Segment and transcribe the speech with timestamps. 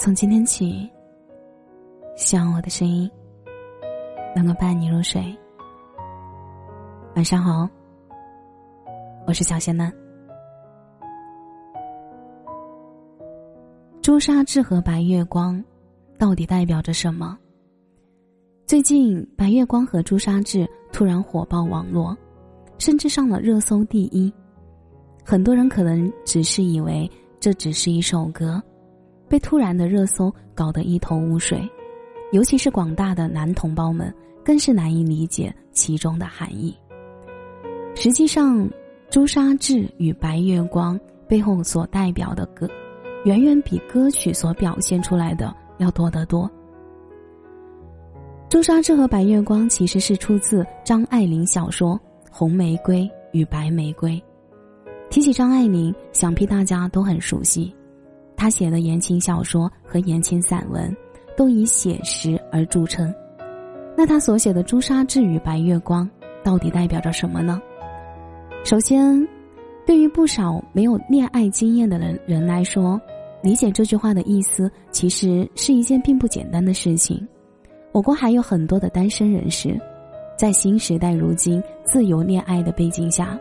[0.00, 0.88] 从今天起，
[2.16, 3.10] 希望我的声音
[4.34, 5.20] 能够伴你入睡。
[7.16, 7.68] 晚上好，
[9.26, 9.92] 我是小仙男。
[14.00, 15.62] 朱砂痣和白月光
[16.16, 17.36] 到底代表着什么？
[18.66, 22.16] 最近，白月光和朱砂痣突然火爆网络，
[22.78, 24.32] 甚至上了热搜第一。
[25.24, 27.10] 很多人可能只是以为
[27.40, 28.62] 这只是一首歌。
[29.28, 31.68] 被突然的热搜搞得一头雾水，
[32.32, 34.12] 尤其是广大的男同胞们
[34.44, 36.76] 更是难以理解其中的含义。
[37.94, 38.68] 实际上，
[39.10, 42.68] 朱砂痣与白月光背后所代表的歌，
[43.24, 46.50] 远远比歌曲所表现出来的要多得多。
[48.48, 51.94] 朱砂痣和白月光其实是出自张爱玲小说
[52.30, 54.12] 《红玫瑰与白玫瑰》。
[55.10, 57.74] 提起张爱玲，想必大家都很熟悉。
[58.38, 60.96] 他写的言情小说和言情散文，
[61.36, 63.12] 都以写实而著称。
[63.96, 66.06] 那他所写的《朱砂痣与白月光》，
[66.44, 67.60] 到底代表着什么呢？
[68.64, 69.26] 首先，
[69.84, 73.00] 对于不少没有恋爱经验的人人来说，
[73.42, 77.26] 理解这句话的意思，其实是一件并不简单的事情。
[77.90, 79.76] 我国还有很多的单身人士，
[80.36, 83.36] 在新时代如今自由恋爱的背景下，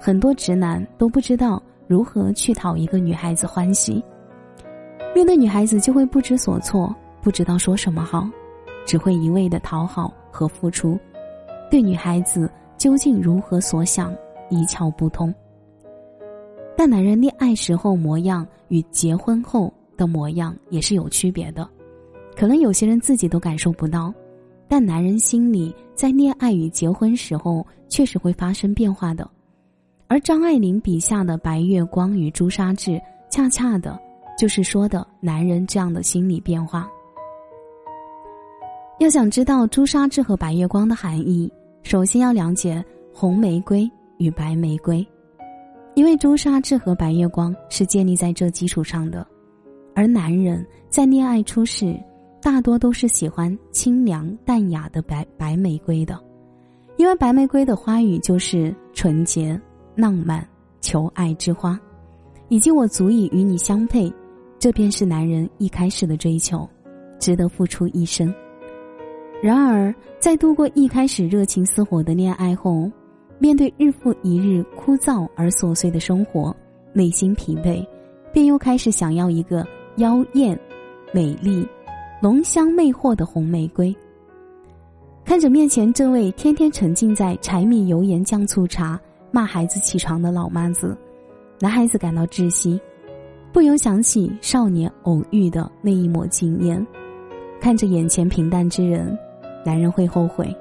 [0.00, 4.02] 很多直男都不知道如何去讨一个女孩子欢喜。
[5.14, 8.28] 面对女孩子就会不知所措，不知道说什么好，
[8.86, 10.98] 只会一味的讨好和付出，
[11.70, 14.14] 对女孩子究竟如何所想
[14.48, 15.34] 一窍不通。
[16.76, 21.68] 但男人恋爱时候模样与结婚后的模样也是有区别的，
[22.36, 24.14] 可能有些人自己都感受不到，
[24.68, 29.28] 但男人心里在恋爱与结婚时候确实会发生变化的。
[30.06, 33.98] 而张爱玲笔下的白月光与朱砂痣，恰恰的。
[34.38, 36.88] 就是说的男人这样的心理变化。
[39.00, 42.82] 要想知道朱砂痣和白月光的含义，首先要了解
[43.12, 45.04] 红玫瑰与白玫瑰，
[45.94, 49.26] 因为朱砂痣和白月光是建立在这基础上的。
[49.94, 51.98] 而男人在恋爱初始，
[52.40, 56.16] 大多都是喜欢清凉淡雅的白白玫瑰的，
[56.96, 59.60] 因为白玫瑰的花语就是纯洁、
[59.96, 60.46] 浪漫、
[60.80, 61.78] 求爱之花，
[62.48, 64.12] 以及我足以与你相配。
[64.58, 66.68] 这便是男人一开始的追求，
[67.18, 68.34] 值得付出一生。
[69.40, 72.90] 然而，在度过一开始热情似火的恋爱后，
[73.38, 76.54] 面对日复一日枯燥而琐碎的生活，
[76.92, 77.86] 内心疲惫，
[78.32, 79.64] 便又开始想要一个
[79.98, 80.58] 妖艳、
[81.12, 81.64] 美丽、
[82.20, 83.94] 浓香魅惑的红玫瑰。
[85.24, 90.98] 看着面前这位天天沉浸在柴米油盐酱醋茶、骂孩子起床的老妈子，
[91.60, 92.80] 男孩子感到窒息。
[93.52, 96.86] 不由想起少年偶遇的那一抹惊艳，
[97.60, 99.18] 看着眼前平淡之人，
[99.64, 100.54] 男人会后悔。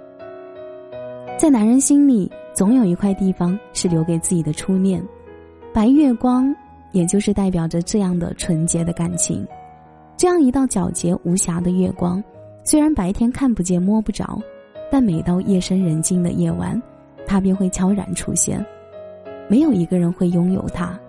[1.38, 5.03] 在男人心里，总有一块地方是留给自己的初恋，
[5.74, 6.56] 白月光，
[6.92, 9.46] 也就是代表着这样的纯洁的感情。
[10.16, 12.24] 这样一道皎洁无瑕的月光，
[12.64, 14.40] 虽然白天看不见摸不着，
[14.90, 16.81] 但每到夜深人静的夜晚，
[17.28, 18.66] 它便会悄然出现。
[19.48, 21.00] 没有一个人会拥有它。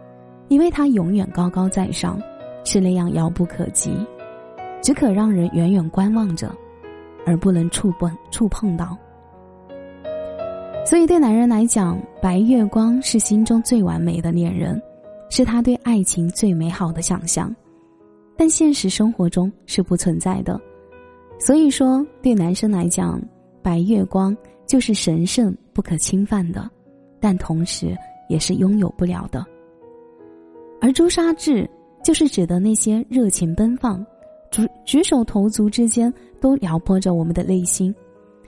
[0.48, 2.20] 因为他永远高高在上，
[2.64, 3.90] 是那样遥不可及，
[4.82, 6.54] 只可让人远远观望着，
[7.24, 8.96] 而不能触碰触碰到。
[10.84, 14.80] 所以，对男人来讲，白月光是心中最完美的恋人，
[15.28, 17.54] 是他对爱情最美好的想象，
[18.36, 20.58] 但现实生活中是不存在的。
[21.38, 23.20] 所以说，对男生来讲，
[23.62, 24.34] 白月光
[24.66, 26.70] 就是神圣不可侵犯的，
[27.20, 27.94] 但同时
[28.30, 29.44] 也是拥有不了的。
[30.80, 31.68] 而朱砂痣
[32.02, 34.04] 就是指的那些热情奔放、
[34.50, 37.94] 举举手投足之间都撩拨着我们的内心。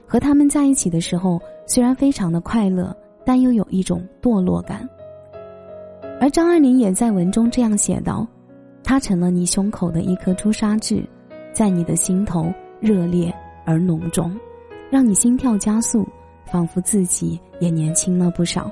[0.07, 4.89] 和他们在一起的时候，虽然非常的快乐，但又有一种堕落感。
[6.21, 8.27] 而张爱玲也在文中这样写道
[8.83, 11.03] ：“她成了你胸口的一颗朱砂痣，
[11.53, 13.33] 在你的心头热烈
[13.65, 14.37] 而浓重，
[14.91, 16.07] 让你心跳加速，
[16.45, 18.71] 仿佛自己也年轻了不少。”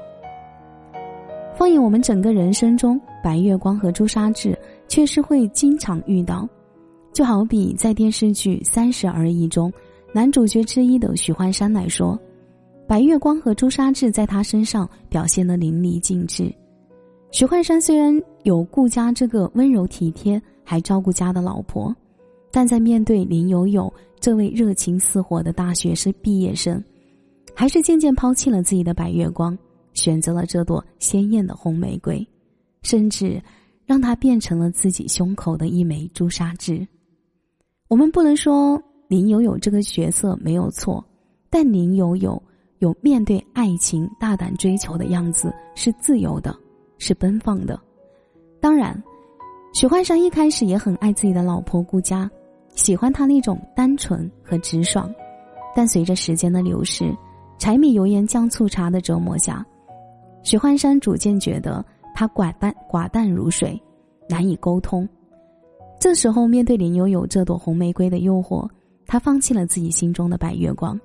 [1.58, 4.56] 放眼我们整个人生中，白月光和朱砂痣
[4.87, 6.49] 确实会经常遇到。
[7.12, 9.72] 就好比在电视剧《三十而已》中，
[10.12, 12.16] 男主角之一的许幻山来说，
[12.87, 16.49] 白月光和朱砂痣在他身上表现的淋漓尽致。
[17.32, 21.93] 许幻山虽然有顾家这个温柔体贴还照顾家的老婆，
[22.52, 26.81] 但在面对林有有这位热情似火的大学生毕业生，
[27.52, 29.58] 还是渐渐抛弃了自己的白月光。
[29.98, 32.24] 选择了这朵鲜艳的红玫瑰，
[32.82, 33.42] 甚至
[33.84, 36.86] 让它变成了自己胸口的一枚朱砂痣。
[37.88, 41.04] 我们不能说林有有这个角色没有错，
[41.50, 42.40] 但林有有
[42.78, 46.56] 有面对爱情大胆追求的样子是自由的，
[46.98, 47.76] 是奔放的。
[48.60, 49.02] 当然，
[49.74, 52.30] 许幻山一开始也很爱自己的老婆顾佳，
[52.76, 55.12] 喜欢她那种单纯和直爽。
[55.74, 57.12] 但随着时间的流逝，
[57.58, 59.64] 柴米油盐酱醋茶的折磨下，
[60.43, 63.81] 许幻山逐渐觉得他寡淡寡淡如水，
[64.29, 65.08] 难以沟通。
[66.00, 68.69] 这时候，面对林有有这朵红玫瑰的诱惑，
[69.06, 70.99] 他放弃了自己心中的白月光。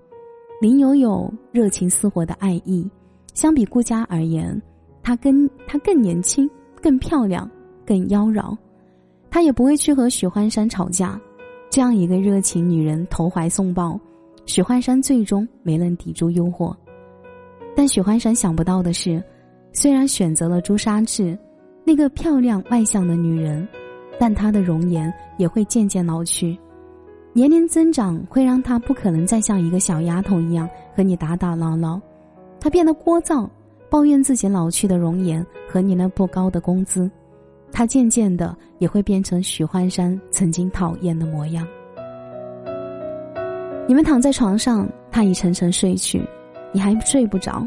[0.61, 2.89] 林有有热情似火的爱意，
[3.33, 4.61] 相比顾佳而言，
[5.01, 6.49] 她更她更年轻、
[6.81, 7.49] 更漂亮、
[7.85, 8.55] 更妖娆。
[9.29, 11.19] 他也不会去和许幻山吵架。
[11.71, 13.99] 这样一个热情女人投怀送抱。
[14.45, 16.73] 许幻山最终没能抵住诱惑，
[17.75, 19.21] 但许幻山想不到的是，
[19.71, 21.37] 虽然选择了朱砂痣，
[21.83, 23.67] 那个漂亮外向的女人，
[24.19, 26.57] 但她的容颜也会渐渐老去，
[27.33, 31.99] 年龄增长会让她不可能再像一个小丫头一样和你打打闹闹，
[32.59, 33.49] 她变得聒噪，
[33.89, 37.09] 抱怨自己老去的容颜和你那不高的工资，
[37.71, 41.67] 她渐渐的也会变成许幻山曾经讨厌的模样。
[43.87, 46.25] 你们躺在床上，他已沉沉睡去，
[46.73, 47.65] 你还睡不着，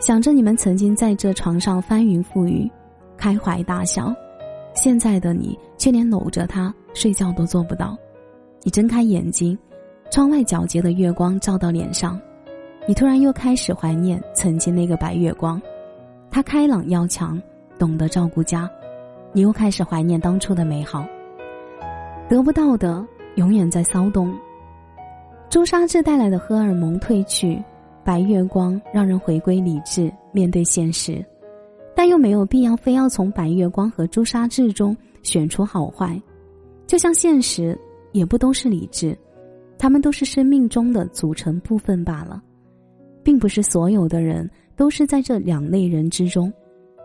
[0.00, 2.68] 想着你们曾经在这床上翻云覆雨，
[3.16, 4.12] 开怀大笑，
[4.74, 7.96] 现在的你却连搂着他睡觉都做不到。
[8.62, 9.56] 你睁开眼睛，
[10.10, 12.18] 窗外皎洁的月光照到脸上，
[12.86, 15.60] 你突然又开始怀念曾经那个白月光，
[16.30, 17.40] 他开朗要强，
[17.78, 18.68] 懂得照顾家，
[19.32, 21.04] 你又开始怀念当初的美好。
[22.28, 23.06] 得不到的
[23.36, 24.34] 永远在骚动。
[25.48, 27.62] 朱砂痣带来的荷尔蒙褪去，
[28.08, 31.22] 白月光让人回归理智，面对现实，
[31.94, 36.18] 但又没有必要非要从白月光和朱砂痣中选出好坏。
[36.86, 37.78] 就像现实
[38.12, 39.14] 也不都是理智，
[39.78, 42.42] 他们都是生命中的组成部分罢了，
[43.22, 46.50] 并不是所有的人都是在这两类人之中，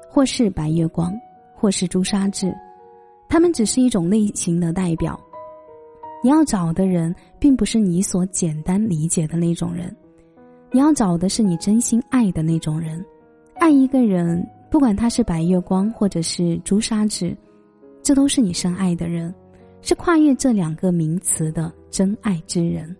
[0.09, 1.13] 或是白月光，
[1.53, 2.55] 或是朱砂痣，
[3.27, 5.19] 他们只是一种类型的代表。
[6.23, 9.93] 你要找的人，并不是你所简单理解的那种人，
[10.73, 13.05] 你要找的是你真心爱的那种人。
[13.59, 17.37] 爱一个人，不管他是白月光或者是朱砂痣，
[18.01, 19.31] 这都是你深爱的人，
[19.83, 22.93] 是跨越这两个名词的真爱之人。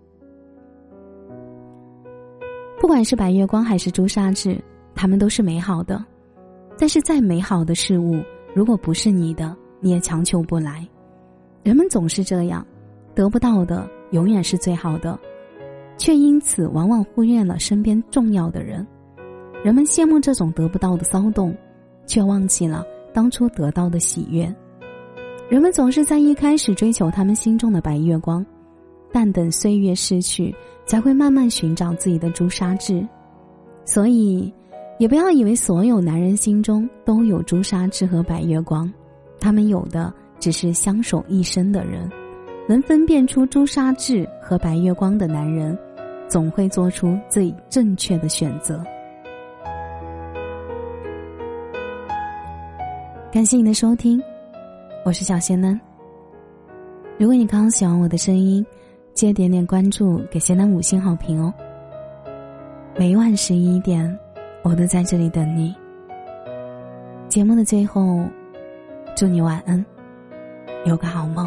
[2.80, 6.06] 不管是白月光还是朱砂痣，他们都是美好的。
[6.78, 8.22] 但是再美好的事物，
[8.54, 10.88] 如果不是你的，你也强求不来。
[11.64, 12.64] 人们总是这样。
[13.16, 15.20] 得不到的永远是最好的，
[15.98, 18.86] 却因此往往忽略了身边重要的人。
[19.64, 21.56] 人们羡慕这种得不到的骚动，
[22.06, 24.54] 却忘记了当初得到的喜悦。
[25.50, 28.46] 人们总是在一开始追求他们心中的白月光，
[29.12, 30.54] 但等岁月逝去，
[30.86, 33.08] 才会慢慢寻找自己的朱砂痣。
[33.86, 34.52] 所以，
[34.98, 38.92] 也不要以为所有男人心中都有朱砂痣和白月光，
[39.40, 42.10] 他们有的只是相守一生的人。
[42.66, 45.78] 能分辨出朱砂痣和白月光的男人，
[46.30, 48.82] 总会做出最正确的选择。
[53.30, 54.22] 感谢你的收听，
[55.04, 55.78] 我是小仙嫩。
[57.18, 58.66] 如果你刚刚喜欢我的声音，
[59.14, 61.54] 记得点点关注，给仙男五星好评哦。
[62.96, 64.18] 每晚十一点，
[64.62, 65.76] 我都在这里等你。
[67.28, 68.24] 节目的最后，
[69.18, 69.84] 祝你晚安，
[70.86, 71.46] 有个好梦。